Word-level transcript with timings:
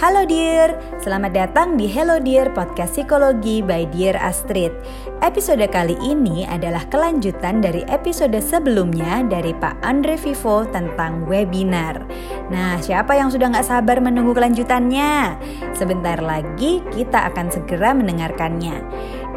Halo 0.00 0.24
Dear, 0.24 0.80
selamat 1.04 1.32
datang 1.36 1.76
di 1.76 1.84
Hello 1.84 2.16
Dear 2.16 2.56
Podcast 2.56 2.96
Psikologi 2.96 3.60
by 3.60 3.84
Dear 3.92 4.16
Astrid. 4.16 4.72
Episode 5.20 5.68
kali 5.68 5.92
ini 6.00 6.48
adalah 6.48 6.88
kelanjutan 6.88 7.60
dari 7.60 7.84
episode 7.84 8.32
sebelumnya 8.40 9.20
dari 9.28 9.52
Pak 9.52 9.84
Andre 9.84 10.16
Vivo 10.16 10.64
tentang 10.72 11.28
webinar. 11.28 12.00
Nah, 12.48 12.80
siapa 12.80 13.12
yang 13.12 13.28
sudah 13.28 13.52
nggak 13.52 13.68
sabar 13.68 14.00
menunggu 14.00 14.32
kelanjutannya? 14.32 15.36
Sebentar 15.76 16.16
lagi 16.24 16.80
kita 16.96 17.28
akan 17.28 17.52
segera 17.52 17.92
mendengarkannya. 17.92 18.80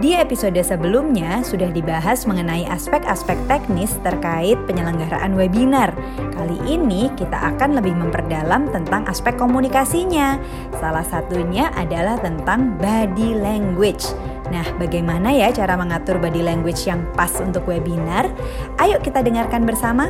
Di 0.02 0.18
episode 0.18 0.57
sebelumnya 0.66 1.46
sudah 1.46 1.70
dibahas 1.70 2.26
mengenai 2.26 2.66
aspek-aspek 2.66 3.38
teknis 3.46 3.94
terkait 4.02 4.58
penyelenggaraan 4.66 5.38
webinar. 5.38 5.94
Kali 6.34 6.58
ini 6.66 7.14
kita 7.14 7.54
akan 7.54 7.77
lebih 7.77 7.94
memperdalam 8.02 8.73
tentang 8.73 9.05
aspek 9.05 9.38
komunikasinya. 9.38 10.41
Salah 10.82 11.05
satunya 11.05 11.70
adalah 11.77 12.18
tentang 12.18 12.73
body 12.82 13.38
language. 13.38 14.02
Nah, 14.49 14.66
bagaimana 14.82 15.30
ya 15.30 15.54
cara 15.54 15.77
mengatur 15.77 16.18
body 16.18 16.41
language 16.41 16.90
yang 16.90 17.05
pas 17.13 17.30
untuk 17.38 17.70
webinar? 17.70 18.26
Ayo 18.82 18.98
kita 18.98 19.21
dengarkan 19.21 19.62
bersama. 19.62 20.10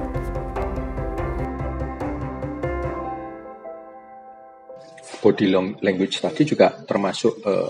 Body 5.20 5.52
language 5.84 6.24
tadi 6.24 6.48
juga 6.48 6.72
termasuk 6.88 7.44
uh, 7.44 7.68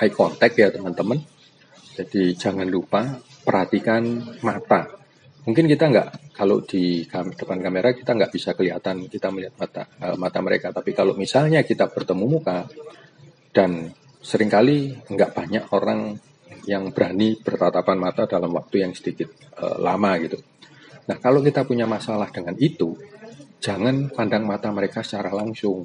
eye 0.00 0.08
contact 0.08 0.56
ya 0.56 0.72
teman-teman 0.72 1.39
jadi 2.00 2.32
jangan 2.32 2.64
lupa 2.64 3.20
perhatikan 3.44 4.24
mata. 4.40 4.88
Mungkin 5.44 5.68
kita 5.68 5.92
nggak 5.92 6.32
kalau 6.32 6.64
di 6.64 7.04
depan 7.12 7.60
kamera 7.60 7.92
kita 7.92 8.16
nggak 8.16 8.32
bisa 8.32 8.56
kelihatan 8.56 9.04
kita 9.04 9.28
melihat 9.28 9.52
mata 9.60 9.84
uh, 10.00 10.16
mata 10.16 10.40
mereka. 10.40 10.72
Tapi 10.72 10.96
kalau 10.96 11.12
misalnya 11.12 11.60
kita 11.60 11.92
bertemu 11.92 12.24
muka 12.24 12.64
dan 13.52 13.92
sering 14.24 14.48
kali 14.48 14.96
nggak 14.96 15.30
banyak 15.36 15.64
orang 15.76 16.16
yang 16.64 16.88
berani 16.88 17.36
bertatapan 17.36 17.96
mata 18.00 18.24
dalam 18.24 18.48
waktu 18.56 18.80
yang 18.80 18.96
sedikit 18.96 19.28
uh, 19.60 19.76
lama 19.76 20.16
gitu. 20.24 20.40
Nah 21.04 21.20
kalau 21.20 21.44
kita 21.44 21.68
punya 21.68 21.84
masalah 21.84 22.32
dengan 22.32 22.56
itu, 22.56 22.96
jangan 23.60 24.08
pandang 24.08 24.48
mata 24.48 24.72
mereka 24.72 25.04
secara 25.04 25.36
langsung. 25.36 25.84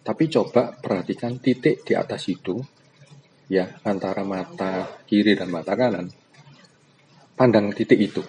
Tapi 0.00 0.24
coba 0.32 0.72
perhatikan 0.72 1.36
titik 1.36 1.84
di 1.84 1.92
atas 1.92 2.32
hidung 2.32 2.77
ya 3.48 3.80
antara 3.82 4.22
mata 4.22 5.00
kiri 5.08 5.32
dan 5.32 5.48
mata 5.48 5.72
kanan, 5.72 6.12
pandang 7.34 7.72
titik 7.72 7.98
itu. 7.98 8.22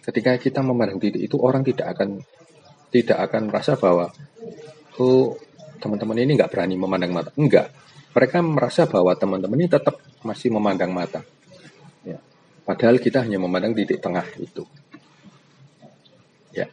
Ketika 0.00 0.40
kita 0.40 0.64
memandang 0.64 0.96
titik 0.96 1.20
itu, 1.20 1.36
orang 1.36 1.60
tidak 1.60 1.92
akan 1.92 2.24
tidak 2.88 3.18
akan 3.28 3.52
merasa 3.52 3.76
bahwa 3.76 4.08
oh 4.96 5.36
teman-teman 5.78 6.24
ini 6.24 6.40
nggak 6.40 6.50
berani 6.50 6.74
memandang 6.80 7.12
mata. 7.12 7.30
Enggak, 7.36 7.68
mereka 8.16 8.40
merasa 8.40 8.88
bahwa 8.88 9.12
teman-teman 9.12 9.60
ini 9.60 9.68
tetap 9.68 10.00
masih 10.24 10.48
memandang 10.50 10.90
mata. 10.90 11.20
Ya. 12.02 12.18
Padahal 12.64 12.96
kita 12.96 13.22
hanya 13.22 13.36
memandang 13.36 13.76
titik 13.76 14.00
tengah 14.00 14.24
itu. 14.40 14.64
Ya, 16.56 16.72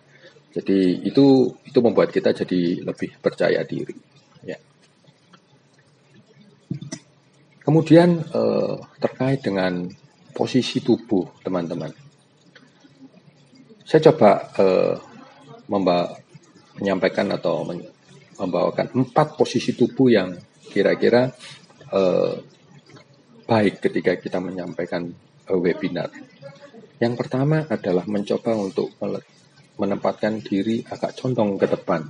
jadi 0.55 1.03
itu 1.03 1.51
itu 1.67 1.79
membuat 1.83 2.15
kita 2.15 2.31
jadi 2.31 2.87
lebih 2.87 3.19
percaya 3.19 3.59
diri. 3.67 4.14
Kemudian 7.65 8.21
eh, 8.21 8.75
terkait 9.01 9.41
dengan 9.41 9.89
posisi 10.37 10.83
tubuh 10.85 11.25
teman-teman. 11.41 11.89
Saya 13.81 14.13
coba 14.13 14.53
eh, 14.53 14.93
memba 15.65 16.13
menyampaikan 16.77 17.31
atau 17.33 17.65
membawakan 18.37 18.93
empat 18.93 19.33
posisi 19.33 19.73
tubuh 19.73 20.13
yang 20.13 20.37
kira-kira 20.69 21.33
eh, 21.89 22.33
baik 23.49 23.81
ketika 23.81 24.13
kita 24.21 24.37
menyampaikan 24.37 25.09
eh, 25.49 25.57
webinar. 25.57 26.13
Yang 27.01 27.13
pertama 27.25 27.65
adalah 27.65 28.05
mencoba 28.05 28.53
untuk 28.53 28.93
menempatkan 29.75 30.39
diri 30.39 30.85
agak 30.85 31.17
condong 31.17 31.57
ke 31.57 31.67
depan, 31.67 32.07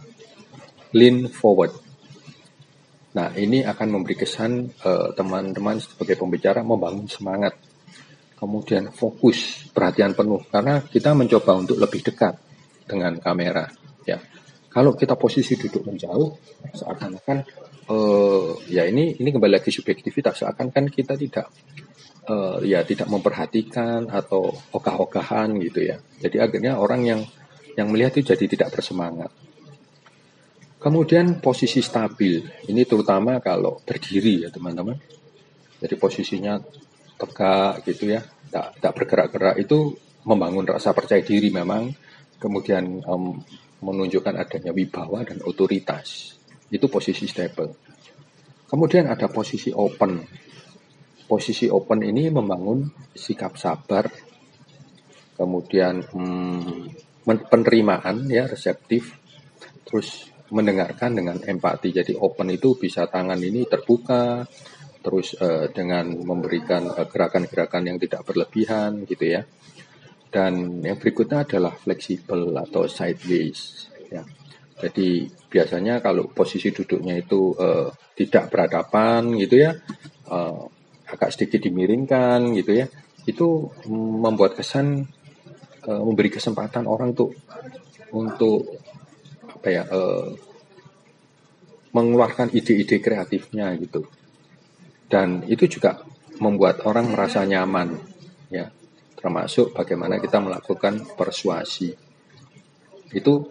lean 0.93 1.25
forward 1.31 1.84
Nah, 3.15 3.31
ini 3.39 3.63
akan 3.63 3.87
memberi 3.95 4.19
kesan 4.19 4.67
eh, 4.75 5.09
teman-teman 5.15 5.79
uh, 5.79 5.83
sebagai 5.83 6.19
pembicara 6.19 6.59
membangun 6.67 7.07
semangat, 7.07 7.55
kemudian 8.35 8.91
fokus, 8.91 9.71
perhatian 9.71 10.11
penuh, 10.11 10.43
karena 10.51 10.83
kita 10.83 11.15
mencoba 11.15 11.55
untuk 11.55 11.79
lebih 11.79 12.03
dekat 12.03 12.35
dengan 12.83 13.15
kamera. 13.23 13.71
Ya, 14.03 14.19
kalau 14.67 14.99
kita 14.99 15.15
posisi 15.15 15.55
duduk 15.55 15.87
menjauh, 15.87 16.35
seakan-akan 16.75 17.37
uh, 17.87 18.59
ya 18.67 18.83
ini 18.83 19.15
ini 19.15 19.29
kembali 19.31 19.63
lagi 19.63 19.71
subjektivitas, 19.71 20.43
seakan-akan 20.43 20.91
kita 20.91 21.15
tidak 21.15 21.47
uh, 22.27 22.59
ya 22.67 22.83
tidak 22.83 23.07
memperhatikan 23.07 24.11
atau 24.11 24.51
ogah-ogahan 24.75 25.55
gitu 25.63 25.87
ya. 25.87 26.03
Jadi 26.19 26.35
akhirnya 26.43 26.75
orang 26.75 27.01
yang 27.07 27.21
yang 27.79 27.87
melihat 27.95 28.19
itu 28.19 28.35
jadi 28.35 28.43
tidak 28.51 28.75
bersemangat. 28.75 29.31
Kemudian 30.85 31.41
posisi 31.41 31.81
stabil, 31.81 32.45
ini 32.69 32.85
terutama 32.85 33.41
kalau 33.41 33.81
berdiri 33.81 34.45
ya 34.45 34.53
teman-teman. 34.53 34.93
Jadi 35.81 35.97
posisinya 35.97 36.61
tegak 37.17 37.81
gitu 37.89 38.13
ya, 38.13 38.21
tak, 38.53 38.77
tak 38.77 38.93
bergerak-gerak 38.93 39.65
itu 39.65 39.97
membangun 40.29 40.61
rasa 40.69 40.93
percaya 40.93 41.25
diri 41.25 41.49
memang. 41.49 41.89
Kemudian 42.37 43.01
um, 43.01 43.33
menunjukkan 43.81 44.37
adanya 44.37 44.69
wibawa 44.69 45.25
dan 45.25 45.41
otoritas. 45.41 46.37
Itu 46.69 46.85
posisi 46.85 47.25
stable. 47.25 47.73
Kemudian 48.69 49.09
ada 49.09 49.25
posisi 49.25 49.73
open. 49.73 50.21
Posisi 51.25 51.65
open 51.65 52.05
ini 52.05 52.29
membangun 52.29 52.85
sikap 53.09 53.57
sabar, 53.57 54.05
kemudian 55.33 56.05
hmm, 56.05 57.25
penerimaan 57.25 58.29
ya 58.29 58.45
reseptif, 58.45 59.17
terus 59.81 60.34
mendengarkan 60.53 61.17
dengan 61.17 61.37
empati. 61.41 61.89
Jadi 61.89 62.13
open 62.13 62.53
itu 62.53 62.77
bisa 62.77 63.09
tangan 63.09 63.39
ini 63.41 63.65
terbuka, 63.65 64.45
terus 65.01 65.37
uh, 65.37 65.69
dengan 65.69 66.09
memberikan 66.21 66.89
eh, 66.93 67.07
gerakan-gerakan 67.09 67.83
yang 67.93 67.97
tidak 68.01 68.25
berlebihan 68.25 69.05
gitu 69.05 69.25
ya. 69.25 69.41
Dan 70.29 70.83
yang 70.83 70.99
berikutnya 70.99 71.47
adalah 71.47 71.73
fleksibel 71.73 72.51
atau 72.59 72.85
sideways. 72.91 73.87
Ya. 74.11 74.21
Jadi 74.75 75.31
biasanya 75.47 76.03
kalau 76.03 76.27
posisi 76.27 76.69
duduknya 76.75 77.15
itu 77.15 77.55
uh, 77.55 77.87
tidak 78.13 78.51
berhadapan 78.51 79.31
gitu 79.39 79.63
ya, 79.63 79.71
uh, 80.27 80.67
agak 81.07 81.31
sedikit 81.31 81.63
dimiringkan 81.63 82.51
gitu 82.59 82.83
ya, 82.83 82.85
itu 83.25 83.71
membuat 83.89 84.59
kesan 84.59 85.07
memberi 85.85 86.33
kesempatan 86.33 86.89
orang 86.89 87.13
untuk 87.13 87.37
untuk 88.09 88.81
apa 89.65 89.73
ya 89.73 89.81
uh, 89.89 90.29
mengeluarkan 91.89 92.53
ide-ide 92.53 93.01
kreatifnya 93.01 93.73
gitu. 93.81 94.05
Dan 95.09 95.41
itu 95.49 95.65
juga 95.65 96.05
membuat 96.37 96.85
orang 96.85 97.09
merasa 97.09 97.41
nyaman 97.41 97.97
ya. 98.53 98.69
Termasuk 99.17 99.73
bagaimana 99.73 100.21
kita 100.21 100.37
melakukan 100.37 101.17
persuasi. 101.17 101.97
Itu 103.09 103.49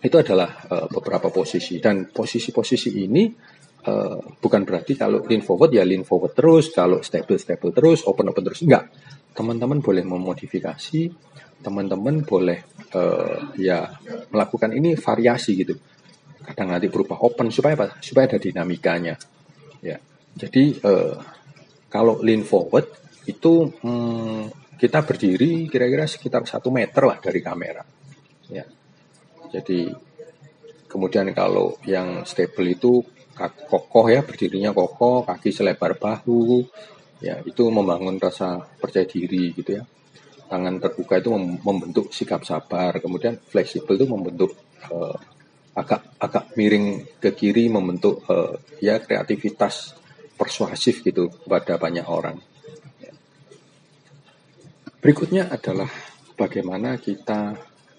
itu 0.00 0.16
adalah 0.16 0.64
uh, 0.72 0.88
beberapa 0.88 1.28
posisi. 1.28 1.76
Dan 1.84 2.08
posisi-posisi 2.08 2.96
ini 2.96 3.28
uh, 3.86 4.18
bukan 4.40 4.62
berarti 4.64 4.96
kalau 4.96 5.24
lean 5.24 5.44
forward 5.44 5.72
ya 5.72 5.84
lean 5.84 6.02
forward 6.02 6.32
terus 6.32 6.72
kalau 6.72 7.00
stable 7.00 7.40
stable 7.40 7.72
terus 7.72 8.04
open 8.04 8.32
open 8.32 8.44
terus 8.44 8.64
enggak 8.64 8.88
teman-teman 9.34 9.82
boleh 9.82 10.04
memodifikasi 10.06 11.00
teman-teman 11.64 12.20
boleh 12.20 12.60
uh, 12.92 13.56
ya 13.56 13.88
melakukan 14.28 14.76
ini 14.76 15.00
variasi 15.00 15.52
gitu. 15.64 15.74
Kadang 16.44 16.76
nanti 16.76 16.92
berubah 16.92 17.24
open 17.24 17.48
supaya 17.48 17.72
apa? 17.72 17.86
Supaya 18.04 18.28
ada 18.28 18.36
dinamikanya. 18.36 19.16
Ya. 19.80 19.96
Jadi 20.36 20.76
uh, 20.84 21.16
kalau 21.88 22.20
lean 22.20 22.44
forward 22.44 22.84
itu 23.24 23.72
hmm, 23.80 24.76
kita 24.76 25.00
berdiri 25.00 25.64
kira-kira 25.72 26.04
sekitar 26.04 26.44
satu 26.44 26.68
meter 26.68 27.08
lah 27.08 27.16
dari 27.16 27.40
kamera. 27.40 27.80
Ya. 28.52 28.68
Jadi 29.48 29.88
kemudian 30.84 31.32
kalau 31.32 31.80
yang 31.88 32.28
stable 32.28 32.68
itu 32.68 33.00
kokoh 33.68 34.06
ya 34.08 34.22
berdirinya 34.22 34.70
kokoh, 34.70 35.26
kaki 35.26 35.50
selebar 35.50 35.98
bahu, 35.98 36.62
ya 37.18 37.42
itu 37.42 37.66
membangun 37.68 38.16
rasa 38.22 38.62
percaya 38.78 39.04
diri 39.04 39.50
gitu 39.54 39.82
ya 39.82 39.84
tangan 40.48 40.76
terbuka 40.78 41.18
itu 41.18 41.30
membentuk 41.66 42.12
sikap 42.12 42.44
sabar, 42.44 43.00
kemudian 43.00 43.40
fleksibel 43.40 43.96
itu 43.96 44.06
membentuk 44.06 44.54
uh, 44.92 45.16
agak 45.74 46.14
agak 46.20 46.54
miring 46.54 47.18
ke 47.18 47.34
kiri 47.34 47.66
membentuk 47.66 48.22
uh, 48.30 48.54
ya 48.78 49.02
kreativitas 49.02 49.96
persuasif 50.38 51.02
gitu 51.02 51.32
kepada 51.32 51.80
banyak 51.80 52.06
orang. 52.06 52.38
Berikutnya 55.02 55.52
adalah 55.52 55.90
bagaimana 56.32 56.96
kita 56.96 57.52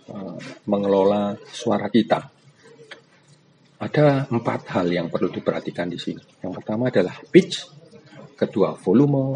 uh, 0.10 0.38
mengelola 0.66 1.38
suara 1.52 1.92
kita. 1.92 2.35
Ada 3.76 4.24
empat 4.32 4.72
hal 4.72 4.88
yang 4.88 5.08
perlu 5.12 5.28
diperhatikan 5.28 5.92
di 5.92 6.00
sini. 6.00 6.24
Yang 6.40 6.64
pertama 6.64 6.88
adalah 6.88 7.16
pitch, 7.28 7.68
kedua 8.40 8.80
volume, 8.80 9.36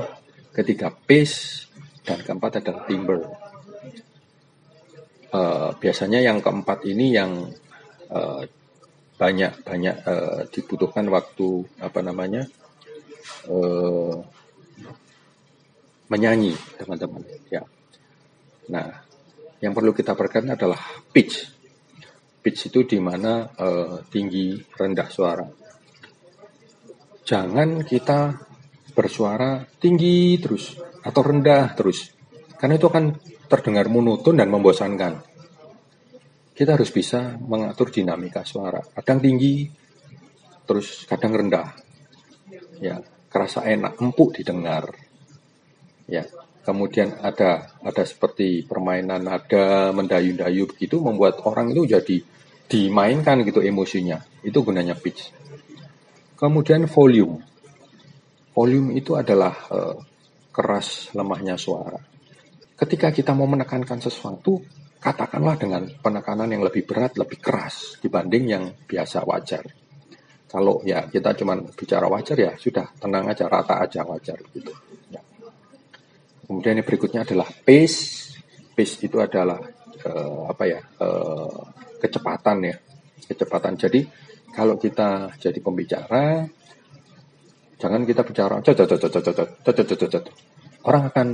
ketiga 0.56 0.92
pace, 0.92 1.68
dan 2.08 2.24
keempat 2.24 2.64
adalah 2.64 2.88
timbre. 2.88 3.22
Uh, 5.30 5.70
biasanya 5.78 6.26
yang 6.26 6.42
keempat 6.42 6.90
ini 6.90 7.14
yang 7.14 7.54
uh, 8.10 8.42
banyak 9.20 9.52
banyak 9.68 9.96
uh, 10.08 10.48
dibutuhkan 10.48 11.06
waktu 11.12 11.68
apa 11.84 12.00
namanya 12.00 12.48
uh, 13.52 14.16
menyanyi 16.08 16.56
teman-teman 16.80 17.22
ya 17.52 17.62
nah 18.72 19.04
yang 19.60 19.76
perlu 19.76 19.92
kita 19.92 20.16
perhatikan 20.16 20.56
adalah 20.56 20.80
pitch 21.12 21.59
pitch 22.40 22.72
itu 22.72 22.88
di 22.88 23.00
mana 23.04 23.48
uh, 23.48 24.04
tinggi 24.08 24.56
rendah 24.56 25.10
suara 25.12 25.46
jangan 27.24 27.84
kita 27.84 28.36
bersuara 28.96 29.64
tinggi 29.78 30.40
terus 30.42 30.76
atau 31.04 31.22
rendah 31.24 31.76
terus 31.76 32.12
karena 32.60 32.76
itu 32.76 32.88
akan 32.88 33.16
terdengar 33.48 33.88
monoton 33.88 34.40
dan 34.40 34.52
membosankan 34.52 35.30
kita 36.60 36.76
harus 36.76 36.92
bisa 36.92 37.40
mengatur 37.40 37.88
dinamika 37.88 38.44
suara. 38.44 38.84
Kadang 38.84 39.24
tinggi, 39.24 39.64
terus 40.68 41.08
kadang 41.08 41.40
rendah. 41.40 41.72
Ya, 42.84 43.00
kerasa 43.32 43.64
enak, 43.64 43.96
empuk 44.04 44.36
didengar. 44.36 44.92
Ya, 46.04 46.28
kemudian 46.64 47.18
ada 47.24 47.74
ada 47.82 48.04
seperti 48.04 48.68
permainan 48.68 49.26
nada 49.26 49.90
mendayu-dayu 49.96 50.70
begitu 50.70 51.00
membuat 51.00 51.42
orang 51.48 51.72
itu 51.72 51.88
jadi 51.88 52.18
dimainkan 52.70 53.42
gitu 53.44 53.66
emosinya. 53.66 54.22
Itu 54.46 54.62
gunanya 54.62 54.94
pitch. 54.94 55.34
Kemudian 56.38 56.86
volume. 56.86 57.42
Volume 58.54 58.96
itu 58.96 59.18
adalah 59.18 59.56
uh, 59.74 59.98
keras 60.54 61.12
lemahnya 61.18 61.58
suara. 61.60 61.98
Ketika 62.80 63.12
kita 63.12 63.36
mau 63.36 63.50
menekankan 63.50 64.00
sesuatu, 64.00 64.64
katakanlah 65.04 65.56
dengan 65.60 65.84
penekanan 66.00 66.48
yang 66.52 66.64
lebih 66.64 66.88
berat, 66.88 67.20
lebih 67.20 67.40
keras 67.44 68.00
dibanding 68.00 68.46
yang 68.48 68.64
biasa 68.88 69.28
wajar. 69.28 69.64
Kalau 70.50 70.82
ya 70.82 71.06
kita 71.06 71.36
cuma 71.36 71.60
bicara 71.62 72.10
wajar 72.10 72.38
ya 72.40 72.54
sudah 72.56 72.88
tenang 72.98 73.28
aja, 73.28 73.46
rata 73.52 73.84
aja 73.84 74.02
wajar 74.08 74.40
gitu. 74.56 74.72
Kemudian 76.50 76.82
yang 76.82 76.88
berikutnya 76.88 77.22
adalah 77.22 77.46
pace. 77.46 78.34
Pace 78.74 79.06
itu 79.06 79.22
adalah 79.22 79.62
uh, 80.10 80.50
apa 80.50 80.64
ya 80.66 80.82
uh, 80.82 81.62
kecepatan 82.02 82.58
ya, 82.66 82.76
kecepatan. 83.30 83.78
Jadi 83.78 84.02
kalau 84.50 84.82
kita 84.82 85.38
jadi 85.38 85.60
pembicara, 85.62 86.42
jangan 87.78 88.02
kita 88.02 88.26
bicara, 88.26 88.66
orang 90.90 91.04
akan, 91.14 91.28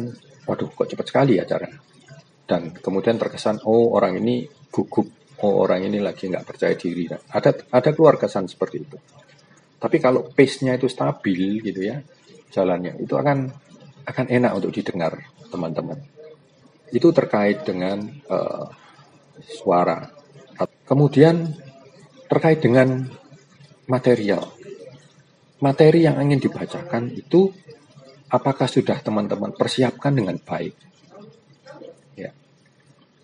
waduh 0.44 0.68
kok 0.68 0.92
cepat 0.92 1.06
sekali 1.08 1.40
ya 1.40 1.48
cara 1.48 1.70
dan 2.46 2.70
kemudian 2.78 3.18
terkesan 3.18 3.66
oh 3.66 3.94
orang 3.98 4.22
ini 4.22 4.46
gugup. 4.70 5.10
Oh 5.44 5.68
orang 5.68 5.84
ini 5.84 6.00
lagi 6.00 6.32
nggak 6.32 6.48
percaya 6.48 6.80
diri. 6.80 7.12
Nah, 7.12 7.20
ada 7.28 7.52
ada 7.52 7.90
keluar 7.92 8.16
kesan 8.16 8.48
seperti 8.48 8.78
itu. 8.80 8.98
Tapi 9.76 9.98
kalau 10.00 10.32
pace-nya 10.32 10.80
itu 10.80 10.88
stabil 10.88 11.60
gitu 11.60 11.84
ya 11.84 12.00
jalannya 12.56 12.96
itu 13.04 13.20
akan 13.20 13.52
akan 14.06 14.26
enak 14.30 14.52
untuk 14.56 14.72
didengar 14.72 15.18
teman-teman. 15.50 16.00
Itu 16.94 17.10
terkait 17.12 17.66
dengan 17.66 18.06
uh, 18.30 18.70
suara. 19.42 20.06
Kemudian 20.86 21.50
terkait 22.30 22.62
dengan 22.62 23.10
material. 23.90 24.54
Materi 25.60 26.06
yang 26.06 26.22
ingin 26.22 26.40
dibacakan 26.40 27.10
itu 27.12 27.50
apakah 28.30 28.70
sudah 28.70 29.02
teman-teman 29.02 29.52
persiapkan 29.58 30.14
dengan 30.14 30.38
baik? 30.38 30.86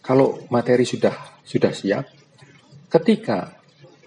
Kalau 0.01 0.49
materi 0.49 0.81
sudah 0.81 1.13
sudah 1.45 1.69
siap, 1.69 2.09
ketika 2.89 3.53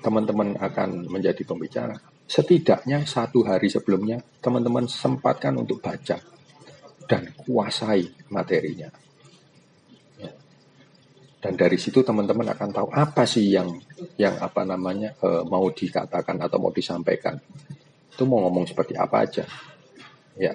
teman-teman 0.03 0.59
akan 0.59 1.07
menjadi 1.07 1.47
pembicara, 1.47 1.95
setidaknya 2.27 3.07
satu 3.07 3.47
hari 3.47 3.71
sebelumnya 3.71 4.19
teman-teman 4.43 4.91
sempatkan 4.91 5.55
untuk 5.55 5.79
baca 5.79 6.19
dan 7.05 7.33
kuasai 7.37 8.09
materinya. 8.33 8.89
Ya. 10.21 10.33
Dan 11.41 11.55
dari 11.57 11.77
situ 11.77 12.01
teman-teman 12.01 12.49
akan 12.53 12.69
tahu 12.73 12.89
apa 12.93 13.29
sih 13.29 13.53
yang 13.53 13.77
yang 14.17 14.37
apa 14.41 14.65
namanya 14.65 15.13
e, 15.21 15.45
mau 15.45 15.69
dikatakan 15.69 16.41
atau 16.41 16.59
mau 16.61 16.73
disampaikan. 16.73 17.37
Itu 18.15 18.25
mau 18.25 18.45
ngomong 18.47 18.65
seperti 18.65 18.95
apa 18.97 19.17
aja. 19.27 19.45
Ya. 20.39 20.55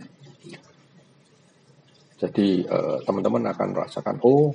Jadi 2.19 2.67
eh, 2.67 2.97
teman-teman 3.07 3.47
akan 3.47 3.67
merasakan 3.71 4.19
oh 4.27 4.51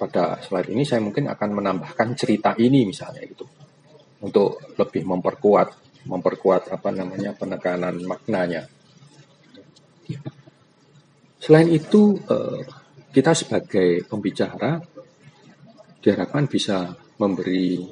pada 0.00 0.40
slide 0.40 0.72
ini 0.72 0.88
saya 0.88 1.04
mungkin 1.04 1.28
akan 1.28 1.50
menambahkan 1.52 2.16
cerita 2.16 2.56
ini 2.56 2.88
misalnya 2.88 3.28
gitu 3.28 3.44
untuk 4.24 4.72
lebih 4.80 5.04
memperkuat 5.04 5.68
memperkuat 6.08 6.72
apa 6.72 6.88
namanya 6.92 7.32
penekanan 7.36 8.00
maknanya. 8.04 8.68
Selain 11.44 11.68
itu 11.68 12.16
eh, 12.24 12.60
kita 13.12 13.36
sebagai 13.36 14.08
pembicara 14.08 14.80
diharapkan 16.00 16.48
bisa 16.48 16.96
memberi 17.20 17.84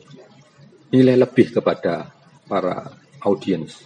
nilai 0.93 1.17
lebih 1.21 1.53
kepada 1.53 2.09
para 2.49 2.89
audiens. 3.29 3.85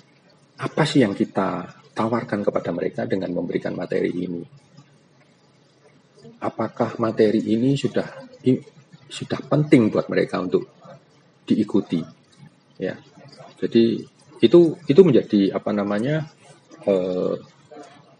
Apa 0.63 0.87
sih 0.87 1.03
yang 1.03 1.19
kita 1.19 1.67
tawarkan 1.93 2.47
kepada 2.47 2.71
mereka 2.71 3.03
dengan 3.11 3.35
memberikan 3.35 3.75
materi 3.75 4.15
ini? 4.15 4.43
apakah 6.41 7.01
materi 7.01 7.41
ini 7.41 7.79
sudah 7.79 8.07
sudah 9.07 9.41
penting 9.47 9.89
buat 9.89 10.11
mereka 10.11 10.43
untuk 10.43 10.67
diikuti 11.47 12.03
ya 12.77 12.99
jadi 13.57 14.03
itu 14.43 14.61
itu 14.85 15.01
menjadi 15.01 15.57
apa 15.57 15.71
namanya 15.73 16.27
eh, 16.85 17.35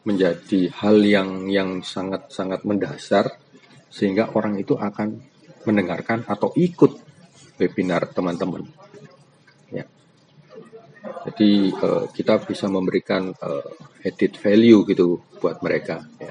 menjadi 0.07 0.71
hal 0.71 1.03
yang 1.03 1.51
yang 1.51 1.83
sangat 1.83 2.31
sangat 2.31 2.63
mendasar 2.63 3.37
sehingga 3.91 4.31
orang 4.39 4.57
itu 4.57 4.79
akan 4.79 5.19
mendengarkan 5.67 6.23
atau 6.31 6.55
ikut 6.55 6.97
webinar 7.59 8.07
teman-teman 8.15 8.63
ya 9.75 9.83
jadi 11.27 11.51
eh, 11.75 12.05
kita 12.15 12.47
bisa 12.47 12.71
memberikan 12.71 13.35
eh, 13.35 14.07
edit 14.07 14.39
value 14.39 14.87
gitu 14.87 15.19
buat 15.43 15.59
mereka 15.59 16.07
ya 16.23 16.31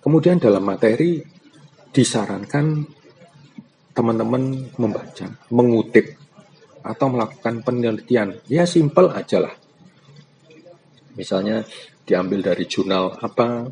Kemudian 0.00 0.40
dalam 0.40 0.64
materi 0.64 1.20
disarankan 1.92 2.88
teman-teman 3.92 4.72
membaca, 4.80 5.28
mengutip, 5.52 6.16
atau 6.80 7.06
melakukan 7.12 7.60
penelitian. 7.60 8.40
Ya 8.48 8.64
simpel 8.64 9.12
aja 9.12 9.44
lah. 9.44 9.54
Misalnya 11.20 11.60
diambil 12.08 12.40
dari 12.40 12.64
jurnal 12.64 13.12
apa, 13.20 13.68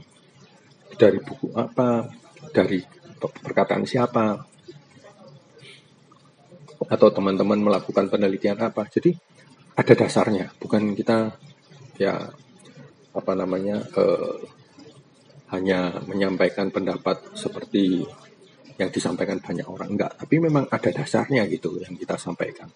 dari 1.00 1.16
buku 1.24 1.48
apa, 1.56 2.04
dari 2.52 2.84
perkataan 3.16 3.88
siapa, 3.88 4.36
atau 6.84 7.08
teman-teman 7.08 7.56
melakukan 7.56 8.12
penelitian 8.12 8.60
apa. 8.60 8.84
Jadi 8.92 9.16
ada 9.80 9.94
dasarnya, 9.96 10.52
bukan 10.60 10.92
kita 10.92 11.32
ya 11.96 12.28
apa 13.16 13.32
namanya 13.32 13.80
eh, 13.96 14.36
hanya 15.48 16.04
menyampaikan 16.04 16.68
pendapat 16.68 17.32
seperti 17.32 18.04
yang 18.76 18.92
disampaikan 18.92 19.40
banyak 19.40 19.64
orang. 19.64 19.96
Enggak. 19.96 20.12
Tapi 20.20 20.36
memang 20.38 20.68
ada 20.68 20.90
dasarnya 20.92 21.48
gitu 21.48 21.80
yang 21.80 21.96
kita 21.96 22.20
sampaikan 22.20 22.68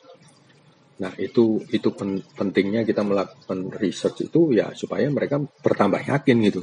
nah 1.02 1.10
itu 1.18 1.58
itu 1.74 1.90
pentingnya 2.38 2.86
kita 2.86 3.02
melakukan 3.02 3.74
research 3.74 4.30
itu 4.30 4.54
ya 4.54 4.70
supaya 4.70 5.10
mereka 5.10 5.42
bertambah 5.42 5.98
yakin 5.98 6.38
gitu 6.46 6.62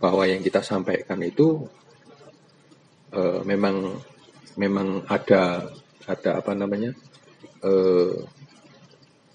bahwa 0.00 0.24
yang 0.24 0.40
kita 0.40 0.64
sampaikan 0.64 1.20
itu 1.20 1.68
uh, 3.12 3.44
memang 3.44 4.00
memang 4.56 5.04
ada 5.04 5.68
ada 6.08 6.40
apa 6.40 6.56
namanya 6.56 6.96
uh, 7.60 8.16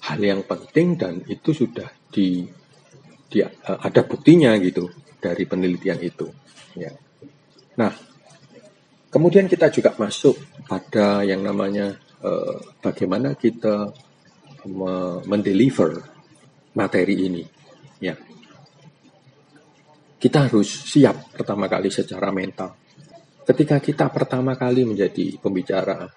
hal 0.01 0.19
yang 0.19 0.41
penting 0.49 0.97
dan 0.97 1.21
itu 1.29 1.53
sudah 1.53 1.87
di, 2.09 2.49
di 3.29 3.39
uh, 3.45 3.79
ada 3.79 4.01
buktinya 4.01 4.57
gitu 4.57 4.89
dari 5.21 5.45
penelitian 5.45 6.01
itu. 6.01 6.27
Ya. 6.73 6.91
Nah, 7.77 7.93
kemudian 9.13 9.45
kita 9.45 9.69
juga 9.69 9.93
masuk 9.95 10.35
pada 10.65 11.21
yang 11.21 11.45
namanya 11.45 12.01
bagaimana 12.81 13.37
kita 13.37 13.93
mendeliver 15.27 16.01
materi 16.73 17.15
ini. 17.27 17.43
Ya. 18.01 18.17
Kita 20.17 20.49
harus 20.49 20.65
siap 20.65 21.37
pertama 21.37 21.69
kali 21.69 21.93
secara 21.93 22.33
mental. 22.33 22.73
Ketika 23.45 23.77
kita 23.77 24.09
pertama 24.09 24.57
kali 24.57 24.83
menjadi 24.83 25.37
pembicara, 25.37 26.09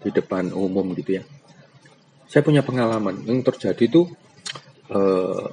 di 0.00 0.10
depan 0.12 0.52
umum 0.56 0.96
gitu 0.96 1.20
ya. 1.20 1.24
Saya 2.24 2.40
punya 2.40 2.64
pengalaman 2.64 3.20
yang 3.28 3.44
terjadi 3.44 3.84
itu 3.84 4.08
eh, 4.88 5.46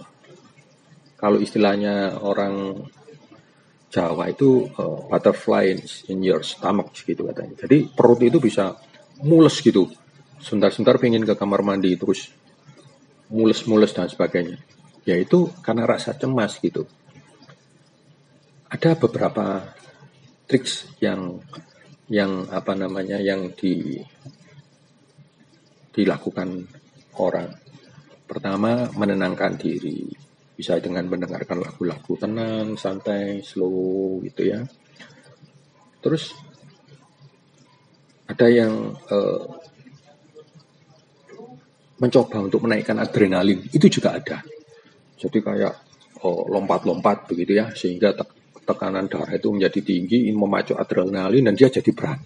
kalau 1.17 1.37
istilahnya 1.41 2.21
orang 2.21 2.85
Jawa 3.87 4.27
itu 4.27 4.67
uh, 4.75 5.07
butterfly 5.07 5.71
in 6.11 6.19
your 6.19 6.43
stomach 6.43 6.91
gitu 7.07 7.23
katanya. 7.31 7.55
Jadi 7.63 7.87
perut 7.87 8.19
itu 8.19 8.37
bisa 8.43 8.75
mules 9.23 9.63
gitu. 9.63 9.87
Sebentar-sebentar 10.37 11.01
pengen 11.01 11.25
ke 11.25 11.33
kamar 11.33 11.65
mandi 11.65 11.97
terus 11.97 12.29
mules-mules 13.33 13.91
dan 13.91 14.07
sebagainya. 14.07 14.57
Ya 15.07 15.15
itu 15.15 15.49
karena 15.63 15.87
rasa 15.87 16.15
cemas 16.15 16.59
gitu. 16.59 16.87
Ada 18.67 18.99
beberapa 18.99 19.63
triks 20.47 20.87
yang 20.99 21.39
yang 22.07 22.47
apa 22.51 22.75
namanya 22.75 23.19
yang 23.19 23.51
di 23.55 23.99
dilakukan 25.91 26.67
orang. 27.19 27.51
Pertama 28.27 28.91
menenangkan 28.91 29.55
diri 29.55 30.07
bisa 30.57 30.75
dengan 30.81 31.05
mendengarkan 31.07 31.61
lagu-lagu 31.61 32.13
tenang, 32.19 32.75
santai, 32.75 33.39
slow 33.45 34.19
gitu 34.25 34.51
ya. 34.51 34.61
Terus 36.03 36.35
ada 38.27 38.47
yang 38.51 38.93
uh, 39.07 39.66
mencoba 41.97 42.37
untuk 42.45 42.65
menaikkan 42.65 42.97
adrenalin, 43.01 43.65
itu 43.73 43.87
juga 43.89 44.17
ada. 44.17 44.41
Jadi 45.17 45.41
kayak 45.41 45.73
oh, 46.21 46.45
lompat-lompat 46.49 47.29
begitu 47.29 47.57
ya, 47.57 47.73
sehingga 47.73 48.13
te 48.13 48.25
tekanan 48.67 49.07
darah 49.07 49.31
itu 49.31 49.47
menjadi 49.47 49.79
tinggi, 49.79 50.27
memacu 50.35 50.75
adrenalin 50.75 51.47
dan 51.47 51.55
dia 51.55 51.71
jadi 51.71 51.87
berat. 51.95 52.19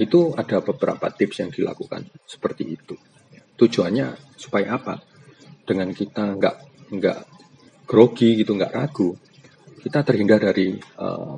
Itu 0.00 0.32
ada 0.34 0.64
beberapa 0.64 1.12
tips 1.12 1.44
yang 1.44 1.50
dilakukan 1.52 2.08
seperti 2.24 2.64
itu. 2.64 2.96
Tujuannya 3.60 4.34
supaya 4.40 4.80
apa? 4.80 4.98
Dengan 5.62 5.92
kita 5.92 6.34
nggak 6.34 6.56
nggak 6.96 7.18
grogi 7.84 8.40
gitu, 8.40 8.56
nggak 8.56 8.72
ragu, 8.72 9.12
kita 9.84 10.00
terhindar 10.00 10.40
dari 10.40 10.72
uh, 10.96 11.36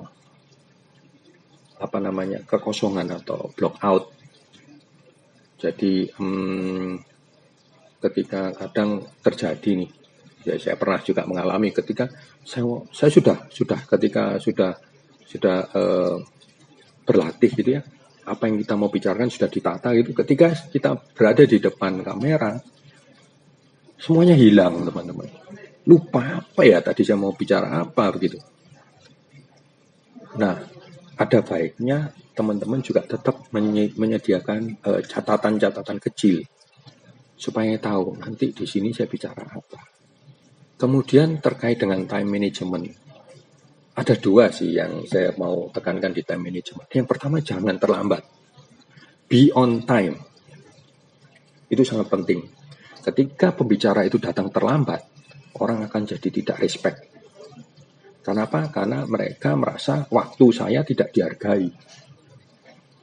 apa 1.77 1.99
namanya 1.99 2.47
kekosongan 2.47 3.11
atau 3.11 3.51
block 3.53 3.77
out. 3.83 4.16
Jadi 5.57 6.09
um, 6.21 7.01
ketika 8.01 8.53
kadang 8.53 9.05
terjadi 9.25 9.85
nih, 9.85 9.91
ya 10.45 10.55
saya 10.61 10.77
pernah 10.77 11.01
juga 11.01 11.25
mengalami 11.25 11.73
ketika 11.73 12.07
saya 12.45 12.65
saya 12.93 13.11
sudah 13.11 13.37
sudah 13.49 13.81
ketika 13.89 14.37
sudah 14.37 14.73
sudah 15.27 15.57
uh, 15.75 16.17
berlatih 17.09 17.51
gitu 17.57 17.71
ya 17.81 17.83
apa 18.27 18.51
yang 18.51 18.59
kita 18.59 18.75
mau 18.75 18.91
bicarakan 18.91 19.31
sudah 19.31 19.47
ditata 19.47 19.95
gitu. 19.95 20.11
Ketika 20.11 20.51
kita 20.69 20.99
berada 21.15 21.47
di 21.47 21.63
depan 21.63 22.03
kamera, 22.03 22.59
semuanya 23.97 24.35
hilang 24.35 24.83
teman-teman. 24.83 25.31
Lupa 25.87 26.43
apa 26.43 26.63
ya 26.67 26.83
tadi 26.83 27.07
saya 27.07 27.23
mau 27.23 27.31
bicara 27.31 27.87
apa 27.87 28.11
begitu. 28.11 28.43
Nah, 30.37 30.59
ada 31.17 31.41
baiknya 31.41 32.13
teman-teman 32.37 32.85
juga 32.85 33.01
tetap 33.05 33.49
menyediakan 33.97 34.85
uh, 34.85 35.01
catatan-catatan 35.01 35.99
kecil 36.01 36.45
supaya 37.37 37.77
tahu 37.81 38.21
nanti 38.21 38.53
di 38.53 38.69
sini 38.69 38.93
saya 38.93 39.09
bicara 39.09 39.45
apa. 39.45 39.81
Kemudian 40.77 41.41
terkait 41.41 41.81
dengan 41.81 42.05
time 42.05 42.29
management 42.29 43.07
ada 43.97 44.13
dua 44.21 44.53
sih 44.53 44.77
yang 44.77 45.09
saya 45.09 45.33
mau 45.41 45.73
tekankan 45.73 46.13
di 46.13 46.21
time 46.21 46.53
management. 46.53 46.85
Yang 46.93 47.09
pertama 47.09 47.41
jangan 47.41 47.81
terlambat. 47.81 48.23
Be 49.25 49.49
on 49.57 49.89
time. 49.89 50.21
Itu 51.73 51.81
sangat 51.81 52.13
penting. 52.13 52.45
Ketika 53.01 53.57
pembicara 53.57 54.05
itu 54.05 54.21
datang 54.21 54.53
terlambat, 54.53 55.01
orang 55.65 55.89
akan 55.89 56.03
jadi 56.05 56.29
tidak 56.29 56.61
respect. 56.61 57.16
Kenapa? 58.27 58.67
Karena 58.75 59.07
mereka 59.07 59.55
merasa 59.55 60.03
waktu 60.11 60.51
saya 60.51 60.83
tidak 60.83 61.15
dihargai. 61.15 61.71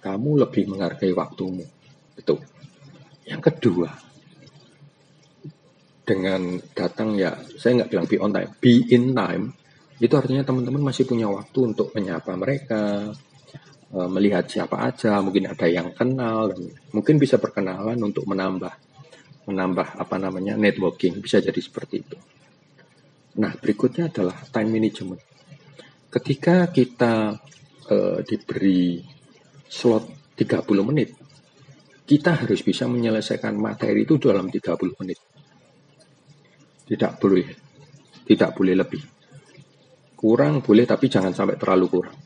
Kamu 0.04 0.44
lebih 0.44 0.68
menghargai 0.68 1.16
waktumu. 1.16 1.64
Betul. 2.12 2.44
Yang 3.24 3.42
kedua, 3.48 3.88
dengan 6.04 6.60
datang 6.76 7.16
ya, 7.16 7.40
saya 7.56 7.80
nggak 7.80 7.90
bilang 7.96 8.08
be 8.12 8.18
on 8.20 8.32
time, 8.36 8.52
be 8.60 8.84
in 8.92 9.16
time, 9.16 9.56
itu 10.04 10.12
artinya 10.12 10.44
teman-teman 10.44 10.92
masih 10.92 11.08
punya 11.08 11.32
waktu 11.32 11.72
untuk 11.72 11.96
menyapa 11.96 12.36
mereka, 12.36 13.16
e, 13.96 14.00
melihat 14.12 14.44
siapa 14.52 14.92
aja, 14.92 15.24
mungkin 15.24 15.48
ada 15.48 15.64
yang 15.72 15.96
kenal 15.96 16.52
dan 16.52 16.68
mungkin 16.92 17.16
bisa 17.16 17.40
perkenalan 17.40 17.96
untuk 18.04 18.28
menambah 18.28 18.76
menambah 19.48 20.00
apa 20.00 20.16
namanya 20.20 20.60
networking 20.60 21.24
bisa 21.24 21.40
jadi 21.40 21.60
seperti 21.64 22.04
itu. 22.04 22.20
Nah 23.40 23.52
berikutnya 23.58 24.14
adalah 24.14 24.38
time 24.50 24.70
management. 24.70 25.22
Ketika 26.14 26.70
kita 26.70 27.34
uh, 27.90 28.20
diberi 28.22 29.02
slot 29.66 30.36
30 30.38 30.62
menit, 30.86 31.10
kita 32.06 32.46
harus 32.46 32.62
bisa 32.62 32.86
menyelesaikan 32.86 33.58
materi 33.58 34.06
itu 34.06 34.22
dalam 34.22 34.52
30 34.52 35.00
menit. 35.02 35.20
Tidak 36.84 37.12
boleh, 37.18 37.48
tidak 38.28 38.50
boleh 38.54 38.76
lebih. 38.78 39.04
Kurang 40.14 40.62
boleh 40.62 40.86
tapi 40.86 41.10
jangan 41.10 41.34
sampai 41.34 41.58
terlalu 41.58 41.86
kurang. 41.90 42.18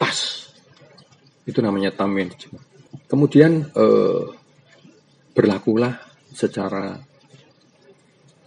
Pas. 0.00 0.18
Itu 1.44 1.60
namanya 1.60 1.92
time 1.92 2.24
management. 2.24 2.64
Kemudian 3.04 3.68
eh, 3.68 4.24
berlakulah 5.34 5.92
secara 6.32 6.96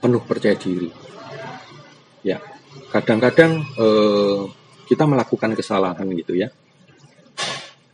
penuh 0.01 0.23
percaya 0.23 0.55
diri. 0.55 0.89
Ya, 2.27 2.43
kadang-kadang 2.91 3.63
eh, 3.79 4.41
kita 4.83 5.07
melakukan 5.07 5.55
kesalahan 5.55 6.03
gitu 6.11 6.35
ya. 6.35 6.51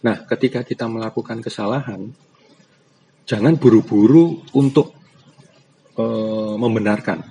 Nah, 0.02 0.26
ketika 0.26 0.66
kita 0.66 0.90
melakukan 0.90 1.38
kesalahan, 1.38 2.10
jangan 3.30 3.54
buru-buru 3.62 4.42
untuk 4.58 4.98
eh, 6.02 6.56
membenarkan, 6.58 7.22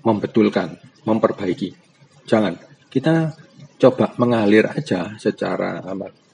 membetulkan 0.00 0.80
memperbaiki. 1.04 1.70
Jangan. 2.26 2.56
Kita 2.90 3.30
coba 3.76 4.16
mengalir 4.16 4.66
aja 4.66 5.14
secara 5.20 5.84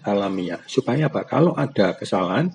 alamiah. 0.06 0.62
Supaya 0.64 1.10
apa? 1.10 1.26
Kalau 1.26 1.52
ada 1.58 1.98
kesalahan, 1.98 2.48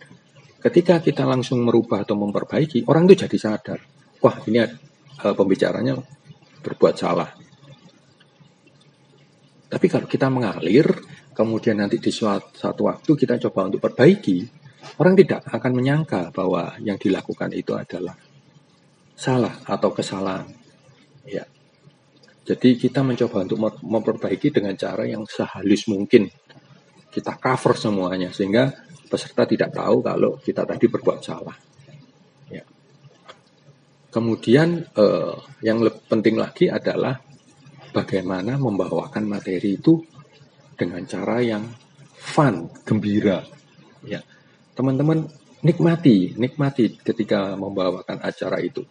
ketika 0.64 1.00
kita 1.04 1.24
langsung 1.28 1.62
merubah 1.64 2.04
atau 2.08 2.18
memperbaiki, 2.18 2.88
orang 2.90 3.06
itu 3.08 3.28
jadi 3.28 3.38
sadar. 3.38 3.80
Wah, 4.24 4.36
ini 4.50 4.64
uh, 4.64 5.36
pembicaranya 5.38 5.94
berbuat 6.64 6.96
salah. 6.98 7.30
Tapi 9.68 9.86
kalau 9.92 10.08
kita 10.08 10.32
mengalir, 10.32 10.88
kemudian 11.36 11.84
nanti 11.84 12.00
di 12.00 12.12
suatu, 12.12 12.56
suatu 12.56 12.88
waktu 12.88 13.12
kita 13.20 13.36
coba 13.50 13.68
untuk 13.68 13.84
perbaiki, 13.84 14.48
orang 15.04 15.14
tidak 15.20 15.44
akan 15.52 15.72
menyangka 15.76 16.32
bahwa 16.32 16.80
yang 16.80 16.96
dilakukan 16.96 17.52
itu 17.52 17.76
adalah 17.76 18.16
salah 19.12 19.60
atau 19.68 19.92
kesalahan. 19.92 20.48
Ya, 21.28 21.44
jadi 22.48 22.80
kita 22.80 23.04
mencoba 23.04 23.44
untuk 23.44 23.60
memperbaiki 23.84 24.56
dengan 24.56 24.72
cara 24.80 25.04
yang 25.04 25.28
sehalus 25.28 25.84
mungkin. 25.92 26.32
Kita 27.12 27.36
cover 27.36 27.76
semuanya 27.76 28.32
sehingga 28.32 28.72
peserta 29.12 29.44
tidak 29.44 29.76
tahu 29.76 30.00
kalau 30.00 30.40
kita 30.40 30.64
tadi 30.64 30.88
berbuat 30.88 31.20
salah. 31.20 31.58
Kemudian 34.18 34.82
eh, 34.82 35.34
yang 35.62 35.86
penting 36.10 36.42
lagi 36.42 36.66
adalah 36.74 37.22
bagaimana 37.94 38.58
membawakan 38.58 39.30
materi 39.30 39.78
itu 39.78 40.02
dengan 40.74 41.06
cara 41.06 41.38
yang 41.46 41.70
fun, 42.18 42.66
gembira. 42.82 43.46
Ya, 44.02 44.26
teman-teman 44.74 45.30
nikmati, 45.62 46.34
nikmati 46.34 46.98
ketika 46.98 47.54
membawakan 47.54 48.18
acara 48.26 48.58
itu. 48.58 48.82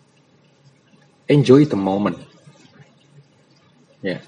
Enjoy 1.26 1.66
the 1.66 1.74
moment 1.74 2.22
Ya. 3.98 4.22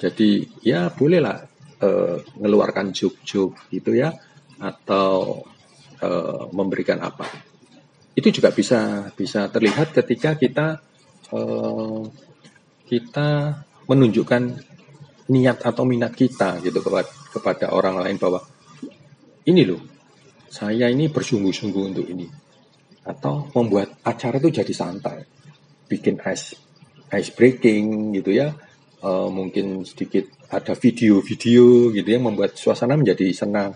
Jadi 0.00 0.48
ya 0.64 0.88
bolehlah 0.88 1.44
uh, 1.84 2.16
ngeluarkan 2.40 2.96
juk-juk 2.96 3.52
gitu 3.68 3.92
ya 3.92 4.16
atau 4.56 5.44
uh, 6.00 6.48
memberikan 6.56 7.04
apa. 7.04 7.28
Itu 8.18 8.34
juga 8.34 8.50
bisa 8.50 9.14
bisa 9.14 9.46
terlihat 9.46 9.94
ketika 9.94 10.34
kita 10.34 10.82
uh, 11.30 12.02
kita 12.90 13.28
menunjukkan 13.86 14.42
niat 15.30 15.58
atau 15.62 15.86
minat 15.86 16.18
kita 16.18 16.58
gitu 16.66 16.82
kepada 16.82 17.06
kepada 17.30 17.66
orang 17.70 18.02
lain 18.02 18.18
bahwa 18.18 18.42
ini 19.46 19.62
loh 19.62 19.78
saya 20.50 20.90
ini 20.90 21.06
bersungguh-sungguh 21.06 21.82
untuk 21.94 22.06
ini. 22.10 22.26
Atau 23.06 23.54
membuat 23.54 24.02
acara 24.02 24.36
itu 24.42 24.50
jadi 24.50 24.74
santai 24.74 25.22
bikin 25.88 26.20
ice 26.26 26.58
ice 27.08 27.32
breaking 27.32 28.12
gitu 28.20 28.36
ya 28.36 28.52
uh, 29.00 29.28
mungkin 29.32 29.88
sedikit 29.88 30.28
ada 30.52 30.76
video-video 30.76 31.92
gitu 31.96 32.08
yang 32.08 32.28
membuat 32.28 32.56
suasana 32.60 32.94
menjadi 33.00 33.24
senang 33.32 33.72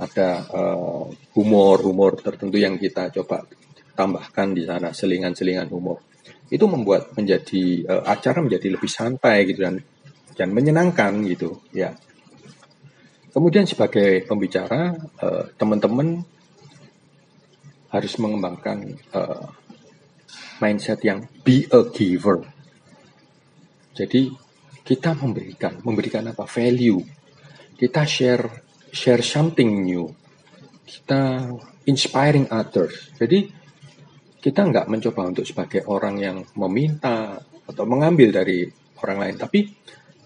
ada 0.00 0.28
uh, 0.48 1.04
humor-humor 1.36 2.16
tertentu 2.16 2.56
yang 2.56 2.80
kita 2.80 3.12
coba 3.12 3.44
tambahkan 3.92 4.56
di 4.56 4.64
sana 4.64 4.90
selingan-selingan 4.90 5.68
humor. 5.68 6.00
Itu 6.52 6.68
membuat 6.68 7.16
menjadi 7.16 7.86
uh, 7.88 8.04
acara 8.04 8.44
menjadi 8.44 8.76
lebih 8.76 8.90
santai 8.90 9.48
gitu 9.48 9.64
dan 9.64 9.80
dan 10.36 10.48
menyenangkan 10.52 11.24
gitu 11.28 11.60
ya. 11.72 11.92
Kemudian 13.32 13.64
sebagai 13.64 14.28
pembicara 14.28 14.92
uh, 15.24 15.48
teman-teman 15.56 16.20
harus 17.88 18.12
mengembangkan 18.20 18.96
uh, 19.12 19.48
mindset 20.60 21.00
yang 21.04 21.28
be 21.44 21.64
a 21.72 21.80
giver. 21.92 22.44
Jadi 23.92 24.32
kita 24.84 25.16
memberikan 25.16 25.80
memberikan 25.84 26.28
apa? 26.28 26.44
Value. 26.48 27.00
Kita 27.76 28.04
share 28.04 28.44
share 28.92 29.24
something 29.24 29.84
new. 29.84 30.08
Kita 30.84 31.52
inspiring 31.88 32.48
others. 32.52 33.12
Jadi 33.16 33.61
kita 34.42 34.66
nggak 34.66 34.90
mencoba 34.90 35.30
untuk 35.30 35.46
sebagai 35.46 35.86
orang 35.86 36.18
yang 36.18 36.36
meminta 36.58 37.38
atau 37.62 37.84
mengambil 37.86 38.42
dari 38.42 38.66
orang 38.98 39.18
lain, 39.22 39.36
tapi 39.38 39.70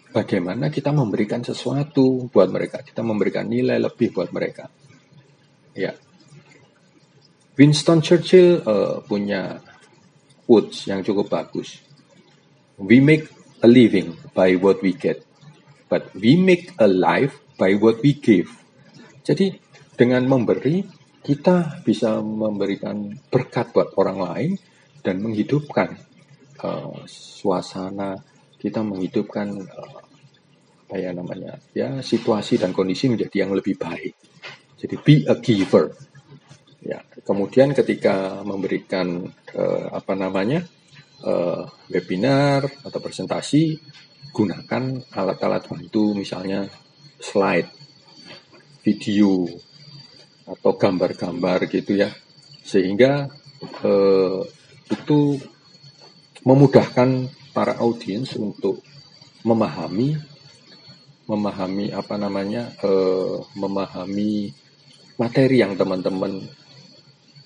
bagaimana 0.09 0.73
kita 0.73 0.89
memberikan 0.89 1.45
sesuatu 1.45 2.33
buat 2.33 2.49
mereka, 2.49 2.81
kita 2.81 3.05
memberikan 3.05 3.45
nilai 3.45 3.77
lebih 3.77 4.17
buat 4.17 4.33
mereka. 4.33 4.73
Ya, 5.77 5.93
Winston 7.61 8.01
Churchill 8.01 8.65
uh, 8.65 9.05
punya 9.05 9.61
quotes 10.49 10.89
yang 10.89 11.05
cukup 11.05 11.29
bagus. 11.29 11.85
We 12.81 13.05
make 13.05 13.29
a 13.61 13.69
living 13.69 14.17
by 14.33 14.57
what 14.57 14.81
we 14.81 14.97
get, 14.97 15.25
but 15.93 16.09
we 16.17 16.41
make 16.41 16.73
a 16.81 16.89
life 16.89 17.37
by 17.61 17.77
what 17.77 18.01
we 18.01 18.17
give. 18.17 18.49
Jadi 19.25 19.57
dengan 19.97 20.25
memberi 20.25 20.85
kita 21.27 21.83
bisa 21.83 22.23
memberikan 22.23 23.11
berkat 23.27 23.75
buat 23.75 23.99
orang 23.99 24.19
lain 24.23 24.51
dan 25.03 25.19
menghidupkan 25.19 25.99
uh, 26.63 27.03
suasana. 27.11 28.15
Kita 28.55 28.87
menghidupkan 28.87 29.49
uh, 29.59 29.99
apa 30.87 31.03
ya 31.03 31.11
namanya 31.11 31.59
ya 31.75 31.99
situasi 31.99 32.63
dan 32.63 32.71
kondisi 32.71 33.11
menjadi 33.11 33.43
yang 33.43 33.59
lebih 33.59 33.75
baik. 33.75 34.15
Jadi 34.79 34.95
be 35.03 35.27
a 35.27 35.35
giver. 35.43 35.91
Ya 36.87 37.03
kemudian 37.27 37.75
ketika 37.75 38.47
memberikan 38.47 39.27
uh, 39.51 39.87
apa 39.91 40.15
namanya 40.15 40.63
uh, 41.27 41.67
webinar 41.91 42.71
atau 42.87 43.03
presentasi 43.03 43.83
gunakan 44.31 45.03
alat-alat 45.11 45.67
bantu 45.67 46.15
misalnya 46.15 46.71
slide 47.19 47.67
video 48.87 49.51
atau 50.47 50.73
gambar-gambar 50.79 51.67
gitu 51.67 51.99
ya. 51.99 52.11
Sehingga 52.63 53.27
eh, 53.83 54.41
itu 54.91 55.39
memudahkan 56.47 57.11
para 57.51 57.75
audiens 57.83 58.39
untuk 58.39 58.83
memahami 59.43 60.15
memahami 61.27 61.91
apa 61.91 62.15
namanya 62.15 62.71
eh, 62.87 63.35
memahami 63.59 64.55
materi 65.19 65.59
yang 65.59 65.75
teman-teman 65.75 66.47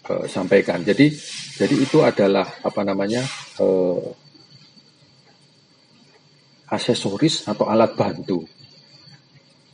eh, 0.08 0.26
sampaikan. 0.28 0.84
Jadi 0.84 1.08
jadi 1.56 1.74
itu 1.80 2.04
adalah 2.04 2.44
apa 2.60 2.80
namanya 2.84 3.24
eh, 3.60 4.04
aksesoris 6.68 7.48
atau 7.48 7.64
alat 7.72 7.96
bantu. 7.96 8.44